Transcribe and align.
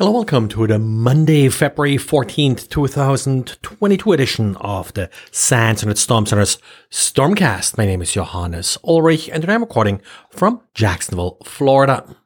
Hello, 0.00 0.12
welcome 0.12 0.48
to 0.48 0.66
the 0.66 0.78
Monday, 0.78 1.50
February 1.50 1.96
14th, 1.98 2.70
2022 2.70 4.12
edition 4.12 4.56
of 4.56 4.90
the 4.94 5.10
SANS 5.30 5.82
Internet 5.82 5.98
Storm 5.98 6.24
Center's 6.24 6.56
Stormcast. 6.90 7.76
My 7.76 7.84
name 7.84 8.00
is 8.00 8.10
Johannes 8.10 8.78
Ulrich 8.82 9.28
and 9.28 9.44
I'm 9.44 9.60
recording 9.60 10.00
from 10.30 10.62
Jacksonville, 10.72 11.36
Florida. 11.44 12.16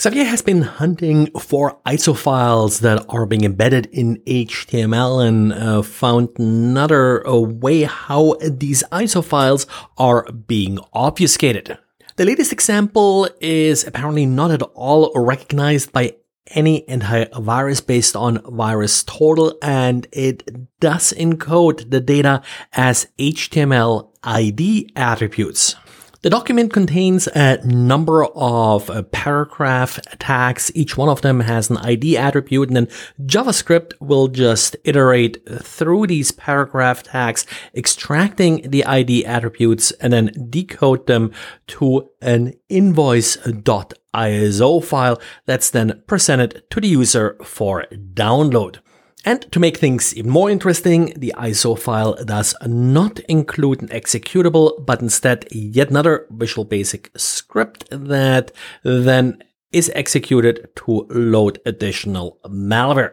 Xavier 0.00 0.24
has 0.24 0.40
been 0.40 0.62
hunting 0.62 1.26
for 1.38 1.78
ISO 1.84 2.16
files 2.16 2.80
that 2.80 3.04
are 3.10 3.26
being 3.26 3.44
embedded 3.44 3.90
in 3.92 4.16
HTML 4.26 5.28
and 5.28 5.52
uh, 5.52 5.82
found 5.82 6.30
another 6.38 7.28
uh, 7.28 7.36
way 7.36 7.82
how 7.82 8.36
these 8.40 8.82
ISO 8.90 9.22
files 9.22 9.66
are 9.98 10.24
being 10.32 10.78
obfuscated. 10.94 11.76
The 12.16 12.24
latest 12.24 12.52
example 12.52 13.28
is 13.40 13.86
apparently 13.86 14.24
not 14.24 14.50
at 14.50 14.62
all 14.74 15.12
recognized 15.14 15.92
by 15.92 16.14
any 16.48 16.82
antivirus 16.88 17.86
based 17.86 18.16
on 18.16 18.38
VirusTotal 18.38 19.54
and 19.62 20.06
it 20.12 20.80
does 20.80 21.12
encode 21.12 21.90
the 21.90 22.00
data 22.00 22.42
as 22.72 23.06
HTML 23.18 24.10
ID 24.22 24.90
attributes. 24.96 25.76
The 26.22 26.30
document 26.30 26.72
contains 26.72 27.26
a 27.26 27.58
number 27.66 28.24
of 28.24 28.88
uh, 28.88 29.02
paragraph 29.02 30.00
tags. 30.20 30.70
Each 30.72 30.96
one 30.96 31.08
of 31.08 31.22
them 31.22 31.40
has 31.40 31.68
an 31.68 31.78
ID 31.78 32.16
attribute 32.16 32.68
and 32.68 32.76
then 32.76 32.86
JavaScript 33.26 33.94
will 33.98 34.28
just 34.28 34.76
iterate 34.84 35.44
through 35.64 36.06
these 36.06 36.30
paragraph 36.30 37.02
tags, 37.02 37.44
extracting 37.74 38.70
the 38.70 38.84
ID 38.84 39.26
attributes 39.26 39.90
and 39.92 40.12
then 40.12 40.30
decode 40.48 41.08
them 41.08 41.32
to 41.66 42.08
an 42.20 42.54
invoice.iso 42.68 44.84
file 44.84 45.20
that's 45.46 45.70
then 45.70 46.04
presented 46.06 46.62
to 46.70 46.80
the 46.80 46.86
user 46.86 47.36
for 47.42 47.86
download. 48.14 48.78
And 49.24 49.50
to 49.52 49.60
make 49.60 49.76
things 49.76 50.16
even 50.16 50.30
more 50.30 50.50
interesting, 50.50 51.12
the 51.16 51.32
ISO 51.38 51.78
file 51.78 52.14
does 52.24 52.56
not 52.66 53.20
include 53.20 53.80
an 53.80 53.88
executable, 53.88 54.84
but 54.84 55.00
instead 55.00 55.46
yet 55.52 55.90
another 55.90 56.26
Visual 56.30 56.64
Basic 56.64 57.10
script 57.16 57.86
that 57.90 58.50
then 58.82 59.42
is 59.70 59.92
executed 59.94 60.68
to 60.76 61.06
load 61.10 61.60
additional 61.64 62.38
malware. 62.46 63.12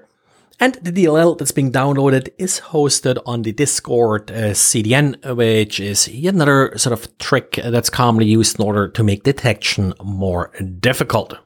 And 0.60 0.74
the 0.76 0.92
DLL 0.92 1.38
that's 1.38 1.54
being 1.54 1.72
downloaded 1.72 2.30
is 2.38 2.60
hosted 2.60 3.18
on 3.26 3.44
the 3.44 3.54
Discord 3.54 4.30
uh, 4.30 4.52
CDN, 4.52 5.36
which 5.36 5.80
is 5.80 6.10
yet 6.10 6.34
another 6.34 6.78
sort 6.78 6.92
of 6.92 7.18
trick 7.18 7.60
that's 7.64 7.90
commonly 7.90 8.30
used 8.30 8.60
in 8.60 8.66
order 8.66 8.90
to 8.90 9.04
make 9.04 9.24
detection 9.24 9.94
more 10.04 10.52
difficult. 10.80 11.38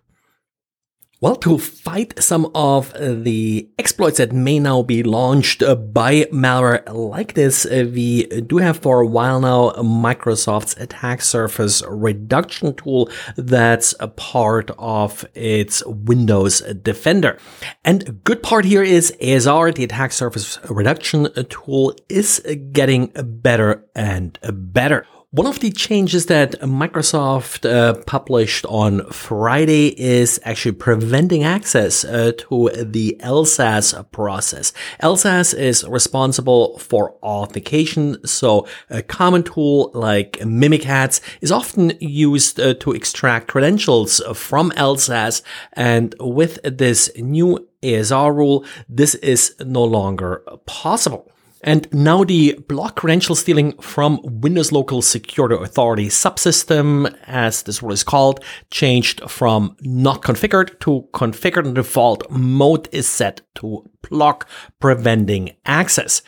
Well, 1.24 1.38
to 1.38 1.58
fight 1.58 2.22
some 2.22 2.52
of 2.54 2.92
the 3.00 3.70
exploits 3.80 4.18
that 4.18 4.34
may 4.34 4.60
now 4.60 4.82
be 4.82 5.04
launched 5.04 5.64
by 5.94 6.26
malware 6.34 6.84
like 6.94 7.34
this, 7.34 7.66
uh, 7.66 7.90
we 7.94 8.26
do 8.26 8.58
have 8.58 8.80
for 8.80 9.00
a 9.00 9.08
while 9.08 9.40
now 9.40 9.70
Microsoft's 9.82 10.76
attack 10.82 11.22
surface 11.22 11.82
reduction 11.88 12.76
tool 12.76 13.10
that's 13.38 13.96
a 14.02 14.10
part 14.10 14.72
of 14.78 15.24
its 15.34 15.82
Windows 15.86 16.60
Defender. 16.60 17.38
And 17.86 18.22
good 18.26 18.44
part 18.44 18.66
here 18.66 18.84
is 18.84 19.16
ASR, 19.22 19.74
the 19.74 19.86
attack 19.86 20.12
surface 20.12 20.60
reduction 20.70 21.30
tool, 21.48 21.96
is 22.10 22.46
getting 22.74 23.14
better 23.16 23.86
and 23.96 24.38
better. 24.52 25.08
One 25.34 25.48
of 25.48 25.62
the 25.62 25.72
changes 25.72 26.28
that 26.28 26.62
Microsoft 26.62 27.68
uh, 27.68 27.96
published 28.04 28.68
on 28.68 29.04
Friday 29.10 30.00
is 30.00 30.40
actually 30.44 30.74
preventing 30.74 31.44
access 31.44 32.06
uh, 32.06 32.34
to 32.38 32.70
the 32.76 33.18
LSASS 33.20 34.12
process. 34.12 34.74
LSASS 35.02 35.58
is 35.58 35.84
responsible 35.86 36.78
for 36.78 37.16
authentication, 37.24 38.24
so 38.28 38.68
a 38.92 39.02
common 39.02 39.42
tool 39.42 39.90
like 39.96 40.34
Mimikatz 40.34 41.20
is 41.42 41.52
often 41.52 41.94
used 42.00 42.60
uh, 42.60 42.76
to 42.76 42.92
extract 42.92 43.48
credentials 43.48 44.22
from 44.36 44.70
LSASS, 44.74 45.42
and 45.74 46.14
with 46.20 46.60
this 46.62 47.10
new 47.16 47.68
ASR 47.82 48.36
rule, 48.36 48.66
this 48.88 49.16
is 49.16 49.56
no 49.60 49.84
longer 49.84 50.44
possible. 50.68 51.33
And 51.64 51.92
now 51.94 52.26
the 52.26 52.60
block 52.68 52.98
credential 52.98 53.36
stealing 53.36 53.72
from 53.78 54.20
Windows 54.24 54.74
Local 54.74 55.02
Security 55.02 55.56
Authority 55.56 56.08
subsystem, 56.08 57.16
as 57.26 57.64
this 57.64 57.82
rule 57.82 57.94
is 57.94 58.04
called, 58.04 58.44
changed 58.70 59.22
from 59.30 59.78
not 59.82 60.22
configured 60.22 60.78
to 60.82 61.08
configured 61.14 61.74
default 61.74 62.30
mode 62.30 62.90
is 62.92 63.08
set 63.08 63.42
to 63.56 63.90
block 64.10 64.48
preventing 64.80 65.56
access. 65.66 66.22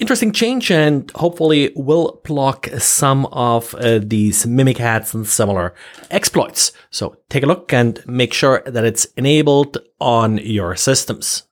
Interesting 0.00 0.32
change 0.32 0.70
and 0.72 1.10
hopefully 1.12 1.72
will 1.76 2.20
block 2.24 2.66
some 2.78 3.26
of 3.26 3.74
uh, 3.74 4.00
these 4.02 4.46
Mimikatz 4.46 5.14
and 5.14 5.26
similar 5.26 5.74
exploits. 6.10 6.72
So 6.90 7.16
take 7.28 7.42
a 7.42 7.46
look 7.46 7.72
and 7.72 8.02
make 8.06 8.32
sure 8.32 8.62
that 8.66 8.84
it's 8.84 9.04
enabled 9.16 9.76
on 10.00 10.38
your 10.38 10.74
systems. 10.74 11.44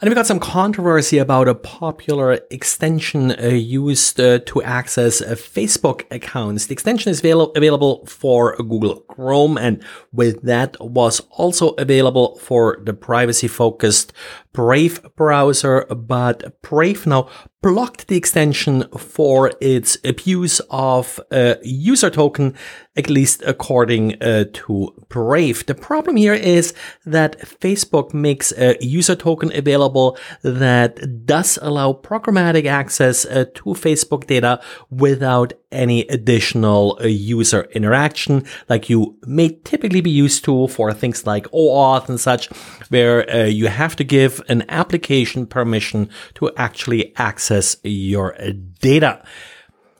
And 0.00 0.08
we 0.08 0.14
got 0.14 0.28
some 0.28 0.38
controversy 0.38 1.18
about 1.18 1.48
a 1.48 1.56
popular 1.56 2.38
extension 2.52 3.32
uh, 3.32 3.48
used 3.48 4.20
uh, 4.20 4.38
to 4.46 4.62
access 4.62 5.20
uh, 5.20 5.30
Facebook 5.30 6.04
accounts. 6.12 6.66
The 6.66 6.72
extension 6.72 7.10
is 7.10 7.18
avail- 7.18 7.50
available 7.56 8.06
for 8.06 8.54
Google 8.58 9.00
Chrome 9.08 9.58
and 9.58 9.82
with 10.12 10.40
that 10.42 10.76
was 10.78 11.18
also 11.30 11.70
available 11.70 12.38
for 12.38 12.78
the 12.84 12.92
privacy 12.92 13.48
focused 13.48 14.12
Brave 14.52 15.00
browser, 15.16 15.84
but 15.84 16.60
Brave 16.62 17.06
now 17.06 17.28
blocked 17.62 18.06
the 18.06 18.16
extension 18.16 18.84
for 18.96 19.52
its 19.60 19.98
abuse 20.04 20.60
of 20.70 21.20
a 21.30 21.56
user 21.62 22.10
token, 22.10 22.54
at 22.96 23.10
least 23.10 23.42
according 23.46 24.20
uh, 24.22 24.44
to 24.52 24.94
Brave. 25.08 25.66
The 25.66 25.74
problem 25.74 26.16
here 26.16 26.34
is 26.34 26.72
that 27.04 27.38
Facebook 27.40 28.14
makes 28.14 28.52
a 28.52 28.76
user 28.80 29.16
token 29.16 29.50
available 29.54 30.16
that 30.42 31.26
does 31.26 31.58
allow 31.60 31.92
programmatic 31.92 32.66
access 32.66 33.24
uh, 33.24 33.44
to 33.54 33.64
Facebook 33.74 34.26
data 34.26 34.60
without 34.90 35.52
any 35.70 36.02
additional 36.08 36.98
uh, 37.00 37.06
user 37.06 37.62
interaction 37.72 38.44
like 38.68 38.88
you 38.88 39.18
may 39.26 39.50
typically 39.64 40.00
be 40.00 40.10
used 40.10 40.44
to 40.44 40.68
for 40.68 40.92
things 40.92 41.26
like 41.26 41.44
OAuth 41.50 42.08
and 42.08 42.20
such, 42.20 42.46
where 42.88 43.28
uh, 43.30 43.44
you 43.44 43.68
have 43.68 43.96
to 43.96 44.04
give 44.04 44.42
an 44.48 44.64
application 44.68 45.46
permission 45.46 46.08
to 46.34 46.50
actually 46.56 47.14
access 47.16 47.76
your 47.82 48.36
data. 48.80 49.22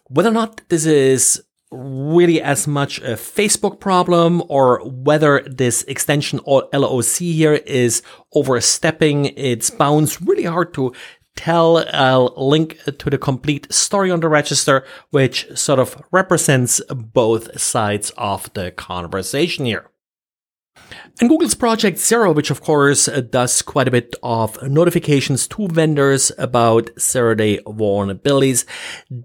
Whether 0.05 0.31
or 0.31 0.33
not 0.33 0.63
this 0.69 0.87
is 0.87 1.43
really 1.71 2.41
as 2.41 2.67
much 2.67 2.99
a 3.01 3.13
Facebook 3.13 3.79
problem 3.79 4.43
or 4.49 4.81
whether 4.89 5.43
this 5.43 5.83
extension 5.83 6.41
or 6.45 6.67
LOC 6.73 7.19
here 7.19 7.55
is 7.55 8.03
overstepping 8.33 9.27
its 9.37 9.69
bounds, 9.69 10.23
really 10.23 10.45
hard 10.45 10.73
to 10.75 10.95
tell. 11.39 11.85
I'll 11.95 12.35
link 12.37 12.79
to 12.85 13.11
the 13.11 13.19
complete 13.19 13.73
story 13.73 14.11
on 14.11 14.21
the 14.21 14.29
register, 14.29 14.85
which 15.11 15.47
sort 15.57 15.79
of 15.79 16.03
represents 16.11 16.81
both 16.91 17.61
sides 17.61 18.11
of 18.19 18.53
the 18.55 18.73
conversation 18.73 19.65
here. 19.65 19.91
And 21.21 21.29
Google's 21.29 21.55
Project 21.57 21.99
Zero, 21.99 22.33
which 22.33 22.51
of 22.51 22.61
course 22.61 23.09
uh, 23.09 23.21
does 23.21 23.61
quite 23.63 23.89
a 23.89 23.91
bit 23.91 24.15
of 24.23 24.63
notifications 24.63 25.49
to 25.49 25.67
vendors 25.67 26.31
about 26.39 26.91
zero 27.01 27.35
day 27.35 27.59
vulnerabilities, 27.67 28.65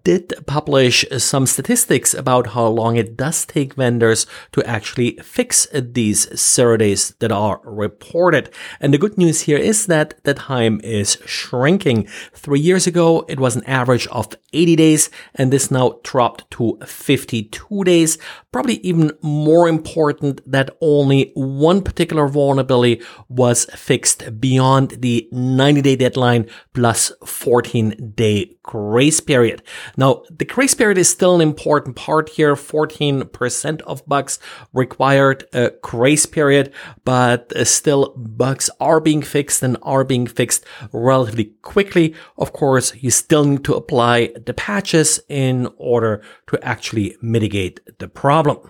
did 0.04 0.34
publish 0.48 1.06
some 1.18 1.46
statistics 1.46 2.14
about 2.16 2.48
how 2.48 2.66
long 2.66 2.96
it 2.96 3.16
does 3.16 3.46
take 3.46 3.76
vendors 3.76 4.26
to 4.54 4.64
actually 4.66 5.20
fix 5.22 5.68
these 5.72 6.28
zero 6.36 6.78
days 6.78 7.12
that 7.20 7.32
are 7.32 7.62
reported. 7.64 8.50
And 8.80 8.92
the 8.92 8.98
good 8.98 9.18
news 9.18 9.42
here 9.42 9.60
is 9.60 9.86
that 9.86 10.24
the 10.24 10.34
time 10.34 10.82
is 10.84 11.20
shrinking. 11.26 12.08
Three 12.34 12.60
years 12.60 12.88
ago, 12.88 13.24
it 13.30 13.40
was 13.40 13.56
an 13.56 13.66
average 13.66 14.08
of 14.08 14.30
80 14.52 14.76
days, 14.76 15.10
and 15.36 15.52
this 15.54 15.70
now 15.70 16.00
dropped 16.04 16.50
to 16.52 16.78
52 16.86 17.84
days. 17.84 18.18
Probably 18.52 18.76
even 18.78 19.12
more 19.22 19.68
important 19.68 20.42
that 20.52 20.76
only 20.82 21.32
one 21.74 21.82
particular 21.82 22.28
vulnerability 22.28 23.02
was 23.30 23.66
fixed 23.74 24.40
beyond 24.40 24.92
the 25.02 25.28
90 25.32 25.82
day 25.82 25.96
deadline 25.96 26.46
plus 26.74 27.12
14 27.26 28.14
day 28.16 28.56
grace 28.62 29.20
period. 29.20 29.64
Now, 29.98 30.22
the 30.30 30.46
grace 30.46 30.76
period 30.76 31.00
is 31.00 31.10
still 31.10 31.34
an 31.34 31.42
important 31.42 31.96
part 31.96 32.30
here. 32.30 32.56
14% 32.56 33.82
of 33.82 34.06
bugs 34.06 34.38
required 34.72 35.46
a 35.54 35.72
grace 35.82 36.28
period, 36.28 36.72
but 37.06 37.52
uh, 37.54 37.66
still 37.66 38.14
bugs 38.16 38.70
are 38.80 39.00
being 39.00 39.24
fixed 39.24 39.64
and 39.64 39.78
are 39.82 40.04
being 40.04 40.28
fixed 40.28 40.64
relatively 40.92 41.46
quickly. 41.64 42.14
Of 42.38 42.54
course, 42.54 42.94
you 43.04 43.10
still 43.10 43.46
need 43.46 43.64
to 43.66 43.74
apply 43.74 44.34
the 44.46 44.54
patches 44.54 45.20
in 45.28 45.70
order 45.78 46.22
to 46.50 46.64
actually 46.64 47.18
mitigate 47.22 47.80
the 47.98 48.08
problem. 48.08 48.70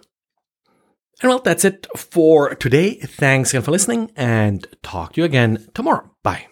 And 1.21 1.29
well, 1.29 1.39
that's 1.39 1.63
it 1.65 1.87
for 1.95 2.55
today. 2.55 2.95
Thanks 2.95 3.51
again 3.51 3.61
for 3.61 3.71
listening 3.71 4.11
and 4.15 4.67
talk 4.81 5.13
to 5.13 5.21
you 5.21 5.25
again 5.25 5.67
tomorrow. 5.73 6.09
Bye. 6.21 6.47